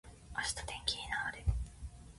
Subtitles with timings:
[0.35, 1.45] 明日天気にな～れ。